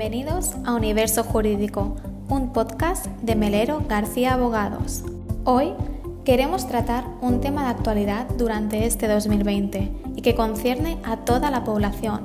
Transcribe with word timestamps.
Bienvenidos 0.00 0.54
a 0.64 0.72
Universo 0.72 1.22
Jurídico, 1.24 1.94
un 2.30 2.54
podcast 2.54 3.04
de 3.20 3.36
Melero 3.36 3.82
García 3.86 4.32
Abogados. 4.32 5.04
Hoy 5.44 5.74
queremos 6.24 6.66
tratar 6.66 7.04
un 7.20 7.42
tema 7.42 7.64
de 7.64 7.68
actualidad 7.68 8.26
durante 8.38 8.86
este 8.86 9.08
2020 9.08 9.92
y 10.16 10.22
que 10.22 10.34
concierne 10.34 10.96
a 11.04 11.18
toda 11.18 11.50
la 11.50 11.64
población. 11.64 12.22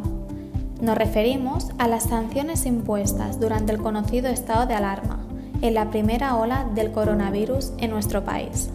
Nos 0.80 0.98
referimos 0.98 1.72
a 1.78 1.90
las 1.90 2.04
sanciones 2.04 2.66
impuestas 2.66 3.42
durante 3.42 3.74
el 3.74 3.80
conocido 3.80 4.30
estado 4.30 4.68
de 4.68 4.76
alarma 4.76 5.20
en 5.62 5.74
la 5.74 5.90
primera 5.90 6.38
ola 6.38 6.66
del 6.76 6.94
coronavirus 6.94 7.74
en 7.80 7.92
nuestro 7.92 8.24
país. 8.24 8.70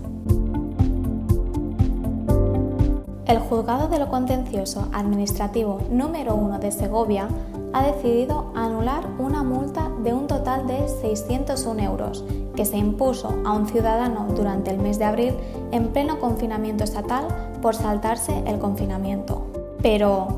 El 3.26 3.38
Juzgado 3.38 3.88
de 3.88 3.98
lo 3.98 4.10
Contencioso 4.10 4.90
Administrativo 4.92 5.80
número 5.90 6.34
1 6.34 6.58
de 6.58 6.70
Segovia 6.70 7.28
ha 7.72 7.82
decidido 7.82 8.52
anular 8.54 9.06
una 9.18 9.42
multa 9.42 9.90
de 10.02 10.12
un 10.12 10.26
total 10.26 10.66
de 10.66 10.88
601 10.88 11.82
euros 11.82 12.24
que 12.56 12.64
se 12.64 12.76
impuso 12.76 13.28
a 13.44 13.52
un 13.52 13.68
ciudadano 13.68 14.26
durante 14.34 14.70
el 14.70 14.78
mes 14.78 14.98
de 14.98 15.04
abril 15.04 15.34
en 15.70 15.88
pleno 15.88 16.18
confinamiento 16.18 16.84
estatal 16.84 17.26
por 17.62 17.74
saltarse 17.74 18.42
el 18.46 18.58
confinamiento. 18.58 19.46
Pero, 19.82 20.28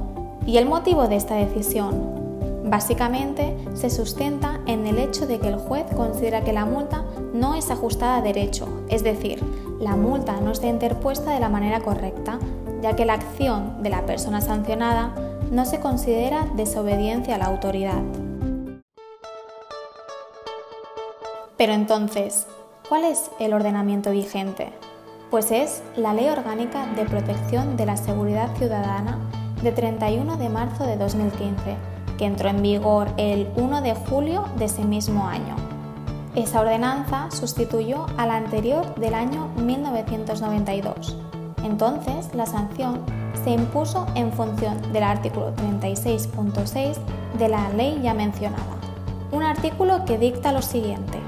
¿y 0.46 0.58
el 0.58 0.66
motivo 0.66 1.08
de 1.08 1.16
esta 1.16 1.34
decisión? 1.36 2.22
Básicamente 2.64 3.56
se 3.74 3.90
sustenta 3.90 4.60
en 4.66 4.86
el 4.86 4.98
hecho 4.98 5.26
de 5.26 5.40
que 5.40 5.48
el 5.48 5.56
juez 5.56 5.86
considera 5.96 6.44
que 6.44 6.52
la 6.52 6.64
multa 6.64 7.04
no 7.34 7.54
es 7.54 7.70
ajustada 7.70 8.18
a 8.18 8.22
derecho, 8.22 8.68
es 8.88 9.02
decir, 9.02 9.42
la 9.80 9.96
multa 9.96 10.40
no 10.40 10.52
está 10.52 10.68
interpuesta 10.68 11.32
de 11.32 11.40
la 11.40 11.48
manera 11.48 11.80
correcta, 11.80 12.38
ya 12.80 12.94
que 12.94 13.04
la 13.04 13.14
acción 13.14 13.82
de 13.82 13.90
la 13.90 14.06
persona 14.06 14.40
sancionada 14.40 15.12
no 15.52 15.66
se 15.66 15.80
considera 15.80 16.46
desobediencia 16.56 17.34
a 17.34 17.38
la 17.38 17.44
autoridad. 17.44 18.02
Pero 21.58 21.74
entonces, 21.74 22.46
¿cuál 22.88 23.04
es 23.04 23.30
el 23.38 23.52
ordenamiento 23.52 24.10
vigente? 24.10 24.72
Pues 25.30 25.50
es 25.50 25.82
la 25.94 26.14
Ley 26.14 26.28
Orgánica 26.28 26.86
de 26.96 27.04
Protección 27.04 27.76
de 27.76 27.86
la 27.86 27.98
Seguridad 27.98 28.48
Ciudadana 28.56 29.18
de 29.62 29.72
31 29.72 30.38
de 30.38 30.48
marzo 30.48 30.84
de 30.84 30.96
2015, 30.96 31.76
que 32.16 32.24
entró 32.24 32.48
en 32.48 32.62
vigor 32.62 33.08
el 33.18 33.48
1 33.56 33.82
de 33.82 33.94
julio 33.94 34.46
de 34.56 34.64
ese 34.64 34.84
mismo 34.84 35.28
año. 35.28 35.54
Esa 36.34 36.62
ordenanza 36.62 37.30
sustituyó 37.30 38.06
a 38.16 38.26
la 38.26 38.36
anterior 38.36 38.94
del 38.94 39.14
año 39.14 39.48
1992 39.56 41.16
entonces, 41.64 42.34
la 42.34 42.46
sanción 42.46 43.00
se 43.44 43.50
impuso 43.50 44.06
en 44.14 44.32
función 44.32 44.92
del 44.92 45.02
artículo 45.02 45.54
36.6 45.56 46.96
de 47.38 47.48
la 47.48 47.68
ley 47.70 48.00
ya 48.02 48.14
mencionada. 48.14 48.76
Un 49.32 49.42
artículo 49.42 50.04
que 50.04 50.18
dicta 50.18 50.52
lo 50.52 50.62
siguiente. 50.62 51.18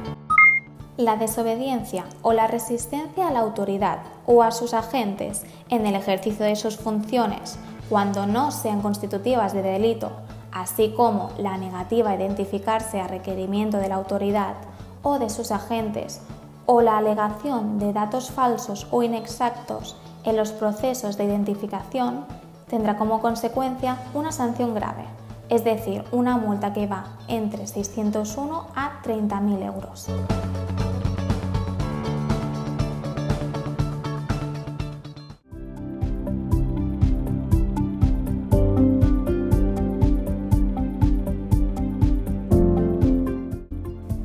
La 0.96 1.16
desobediencia 1.16 2.04
o 2.22 2.32
la 2.32 2.46
resistencia 2.46 3.26
a 3.26 3.32
la 3.32 3.40
autoridad 3.40 3.98
o 4.26 4.42
a 4.42 4.52
sus 4.52 4.74
agentes 4.74 5.44
en 5.70 5.86
el 5.86 5.96
ejercicio 5.96 6.44
de 6.44 6.54
sus 6.54 6.76
funciones 6.76 7.58
cuando 7.88 8.26
no 8.26 8.52
sean 8.52 8.80
constitutivas 8.80 9.52
de 9.52 9.62
delito, 9.62 10.12
así 10.52 10.94
como 10.96 11.30
la 11.38 11.56
negativa 11.56 12.10
a 12.10 12.14
identificarse 12.14 13.00
a 13.00 13.08
requerimiento 13.08 13.78
de 13.78 13.88
la 13.88 13.96
autoridad 13.96 14.54
o 15.02 15.18
de 15.18 15.28
sus 15.28 15.50
agentes, 15.50 16.20
o 16.66 16.80
la 16.80 16.96
alegación 16.98 17.78
de 17.78 17.92
datos 17.92 18.30
falsos 18.30 18.86
o 18.90 19.02
inexactos 19.02 19.96
en 20.25 20.36
los 20.36 20.53
procesos 20.53 21.17
de 21.17 21.25
identificación 21.25 22.25
tendrá 22.69 22.97
como 22.97 23.20
consecuencia 23.20 23.98
una 24.14 24.33
sanción 24.33 24.75
grave, 24.75 25.05
es 25.48 25.64
decir, 25.64 26.05
una 26.12 26.36
multa 26.39 26.72
que 26.72 26.86
va 26.86 27.06
entre 27.28 27.67
601 27.67 28.67
a 28.74 29.02
30.000 29.02 29.64
euros. 29.64 30.08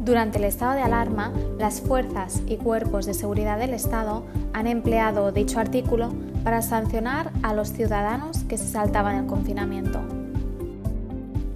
Durante 0.09 0.39
el 0.39 0.45
estado 0.45 0.73
de 0.73 0.81
alarma, 0.81 1.31
las 1.59 1.81
fuerzas 1.81 2.41
y 2.47 2.55
cuerpos 2.55 3.05
de 3.05 3.13
seguridad 3.13 3.59
del 3.59 3.75
Estado 3.75 4.23
han 4.53 4.65
empleado 4.65 5.31
dicho 5.31 5.59
artículo 5.59 6.11
para 6.43 6.63
sancionar 6.63 7.31
a 7.43 7.53
los 7.53 7.71
ciudadanos 7.73 8.39
que 8.45 8.57
se 8.57 8.65
saltaban 8.65 9.17
el 9.17 9.27
confinamiento. 9.27 9.99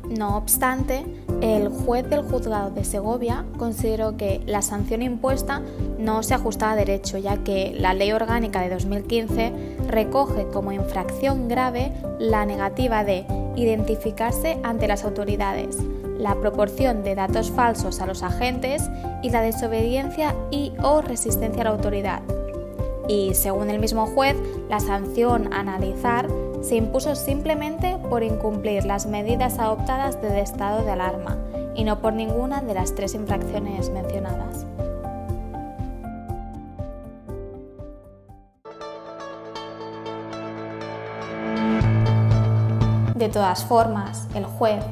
No 0.07 0.37
obstante, 0.37 1.03
el 1.41 1.69
juez 1.69 2.07
del 2.07 2.21
juzgado 2.21 2.69
de 2.69 2.83
Segovia 2.83 3.43
consideró 3.57 4.17
que 4.17 4.43
la 4.45 4.61
sanción 4.61 5.01
impuesta 5.01 5.63
no 5.97 6.21
se 6.21 6.35
ajustaba 6.35 6.73
a 6.73 6.75
derecho, 6.75 7.17
ya 7.17 7.37
que 7.37 7.75
la 7.75 7.95
ley 7.95 8.11
orgánica 8.11 8.61
de 8.61 8.69
2015 8.69 9.77
recoge 9.87 10.45
como 10.53 10.71
infracción 10.71 11.47
grave 11.47 11.91
la 12.19 12.45
negativa 12.45 13.03
de 13.03 13.25
identificarse 13.55 14.59
ante 14.61 14.87
las 14.87 15.05
autoridades, 15.05 15.79
la 16.23 16.35
proporción 16.35 17.03
de 17.03 17.15
datos 17.15 17.51
falsos 17.51 17.99
a 17.99 18.05
los 18.05 18.23
agentes 18.23 18.89
y 19.21 19.29
la 19.29 19.41
desobediencia 19.41 20.33
y 20.51 20.71
o 20.81 21.01
resistencia 21.01 21.61
a 21.61 21.65
la 21.65 21.71
autoridad. 21.71 22.21
Y 23.09 23.33
según 23.33 23.69
el 23.69 23.79
mismo 23.79 24.05
juez, 24.07 24.37
la 24.69 24.79
sanción 24.79 25.53
a 25.53 25.59
analizar 25.59 26.29
se 26.61 26.77
impuso 26.77 27.15
simplemente 27.15 27.97
por 28.09 28.23
incumplir 28.23 28.85
las 28.85 29.05
medidas 29.05 29.59
adoptadas 29.59 30.21
del 30.21 30.37
estado 30.37 30.85
de 30.85 30.91
alarma 30.91 31.37
y 31.75 31.83
no 31.83 31.99
por 31.99 32.13
ninguna 32.13 32.61
de 32.61 32.73
las 32.73 32.95
tres 32.95 33.15
infracciones 33.15 33.89
mencionadas. 33.89 34.65
De 43.15 43.27
todas 43.29 43.65
formas, 43.65 44.27
el 44.35 44.45
juez 44.45 44.83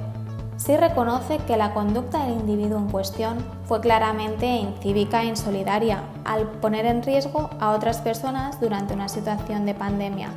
sí 0.64 0.78
reconoce 0.78 1.40
que 1.40 1.58
la 1.58 1.74
conducta 1.74 2.24
del 2.24 2.34
individuo 2.34 2.78
en 2.78 2.90
cuestión 2.90 3.38
fue 3.66 3.82
claramente 3.82 4.46
incívica 4.46 5.24
e 5.24 5.28
insolidaria 5.28 6.04
al 6.24 6.48
poner 6.48 6.86
en 6.86 7.02
riesgo 7.02 7.50
a 7.60 7.72
otras 7.72 7.98
personas 7.98 8.62
durante 8.62 8.94
una 8.94 9.10
situación 9.10 9.66
de 9.66 9.74
pandemia 9.74 10.30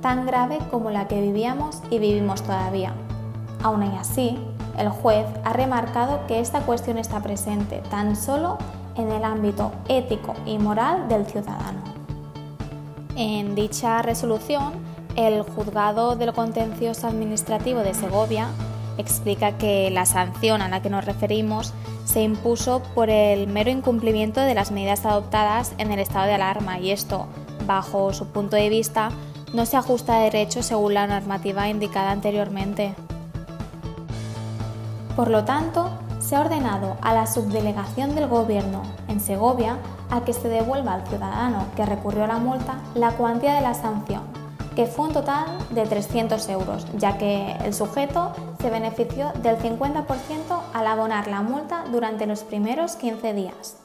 tan 0.00 0.24
grave 0.24 0.58
como 0.70 0.90
la 0.90 1.08
que 1.08 1.20
vivíamos 1.20 1.80
y 1.90 1.98
vivimos 1.98 2.42
todavía. 2.42 2.92
Aún 3.62 3.82
así, 3.82 4.38
el 4.78 4.88
juez 4.88 5.26
ha 5.44 5.52
remarcado 5.52 6.26
que 6.26 6.40
esta 6.40 6.60
cuestión 6.60 6.98
está 6.98 7.20
presente 7.20 7.82
tan 7.90 8.14
solo 8.14 8.58
en 8.96 9.10
el 9.10 9.24
ámbito 9.24 9.72
ético 9.88 10.34
y 10.46 10.58
moral 10.58 11.08
del 11.08 11.26
ciudadano. 11.26 11.80
En 13.16 13.54
dicha 13.54 14.02
resolución, 14.02 14.72
el 15.16 15.42
Juzgado 15.42 16.16
de 16.16 16.26
lo 16.26 16.34
Contencioso 16.34 17.06
Administrativo 17.06 17.80
de 17.80 17.94
Segovia 17.94 18.48
explica 18.98 19.58
que 19.58 19.90
la 19.90 20.06
sanción 20.06 20.62
a 20.62 20.68
la 20.68 20.82
que 20.82 20.90
nos 20.90 21.04
referimos 21.04 21.72
se 22.04 22.22
impuso 22.22 22.82
por 22.94 23.10
el 23.10 23.46
mero 23.46 23.70
incumplimiento 23.70 24.40
de 24.40 24.54
las 24.54 24.70
medidas 24.70 25.06
adoptadas 25.06 25.72
en 25.78 25.92
el 25.92 25.98
estado 25.98 26.26
de 26.26 26.34
alarma 26.34 26.78
y 26.78 26.90
esto, 26.90 27.26
bajo 27.66 28.12
su 28.12 28.26
punto 28.26 28.56
de 28.56 28.68
vista, 28.68 29.10
no 29.54 29.66
se 29.66 29.76
ajusta 29.76 30.16
a 30.16 30.22
derecho 30.22 30.62
según 30.62 30.94
la 30.94 31.06
normativa 31.06 31.68
indicada 31.68 32.10
anteriormente. 32.10 32.94
Por 35.16 35.28
lo 35.28 35.44
tanto, 35.44 35.90
se 36.20 36.36
ha 36.36 36.40
ordenado 36.40 36.96
a 37.02 37.12
la 37.12 37.26
subdelegación 37.26 38.14
del 38.14 38.28
Gobierno 38.28 38.82
en 39.08 39.20
Segovia 39.20 39.76
a 40.10 40.24
que 40.24 40.32
se 40.32 40.48
devuelva 40.48 40.94
al 40.94 41.06
ciudadano 41.06 41.66
que 41.76 41.84
recurrió 41.84 42.24
a 42.24 42.28
la 42.28 42.38
multa 42.38 42.76
la 42.94 43.10
cuantía 43.12 43.54
de 43.54 43.60
la 43.60 43.74
sanción 43.74 44.31
que 44.74 44.86
fue 44.86 45.08
un 45.08 45.12
total 45.12 45.58
de 45.70 45.84
300 45.86 46.48
euros, 46.48 46.86
ya 46.96 47.18
que 47.18 47.56
el 47.64 47.74
sujeto 47.74 48.32
se 48.60 48.70
benefició 48.70 49.32
del 49.42 49.58
50% 49.58 50.04
al 50.72 50.86
abonar 50.86 51.28
la 51.28 51.42
multa 51.42 51.84
durante 51.90 52.26
los 52.26 52.42
primeros 52.44 52.96
15 52.96 53.34
días. 53.34 53.76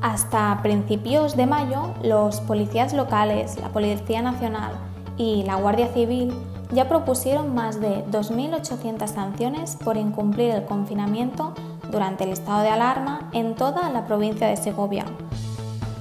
Hasta 0.00 0.60
principios 0.62 1.34
de 1.36 1.46
mayo, 1.46 1.94
los 2.02 2.40
policías 2.42 2.92
locales, 2.92 3.58
la 3.58 3.70
Policía 3.70 4.20
Nacional 4.20 4.72
y 5.16 5.44
la 5.44 5.54
Guardia 5.54 5.88
Civil 5.88 6.34
ya 6.72 6.88
propusieron 6.88 7.54
más 7.54 7.80
de 7.80 8.04
2.800 8.06 9.06
sanciones 9.06 9.76
por 9.76 9.96
incumplir 9.96 10.50
el 10.50 10.64
confinamiento 10.64 11.54
durante 11.90 12.24
el 12.24 12.30
estado 12.30 12.62
de 12.62 12.68
alarma 12.68 13.30
en 13.32 13.54
toda 13.54 13.88
la 13.90 14.06
provincia 14.06 14.48
de 14.48 14.56
Segovia, 14.56 15.06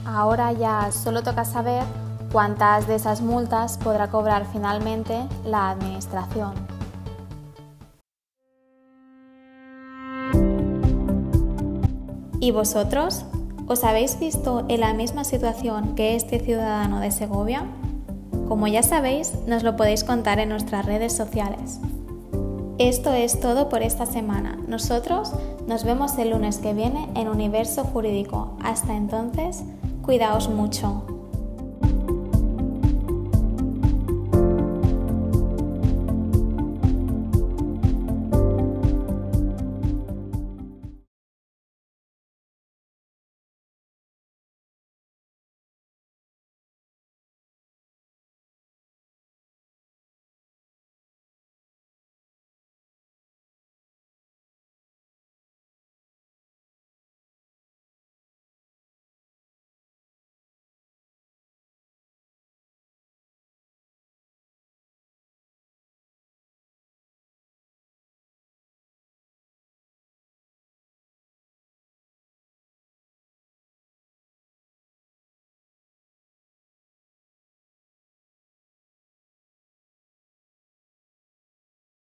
Ahora 0.06 0.52
ya 0.52 0.92
solo 0.92 1.24
toca 1.24 1.46
saber 1.46 1.84
cuántas 2.32 2.88
de 2.88 2.96
esas 2.96 3.22
multas 3.22 3.78
podrá 3.78 4.10
cobrar 4.10 4.46
finalmente 4.52 5.28
la 5.46 5.70
Administración. 5.70 6.54
¿Y 12.40 12.52
vosotros? 12.52 13.24
¿Os 13.68 13.86
habéis 13.86 14.20
visto 14.20 14.66
en 14.68 14.82
la 14.82 14.94
misma 14.94 15.24
situación 15.24 15.96
que 15.96 16.18
este 16.18 16.42
ciudadano 16.42 17.00
de 17.00 17.12
Segovia? 17.12 17.64
Como 18.50 18.68
ya 18.68 18.84
sabéis, 18.84 19.34
nos 19.48 19.64
lo 19.64 19.78
podéis 19.78 20.04
contar 20.04 20.40
en 20.40 20.50
nuestras 20.50 20.86
redes 20.86 21.14
sociales. 21.14 21.80
Esto 22.80 23.14
es 23.14 23.40
todo 23.40 23.70
por 23.70 23.82
esta 23.82 24.06
semana. 24.06 24.58
Nosotros 24.68 25.32
nos 25.68 25.86
vemos 25.86 26.18
el 26.18 26.32
lunes 26.32 26.58
que 26.58 26.74
viene 26.74 27.08
en 27.16 27.30
Universo 27.30 27.86
Jurídico. 27.86 28.58
Hasta 28.62 28.98
entonces, 28.98 29.64
cuidaos 30.04 30.50
mucho. 30.50 31.13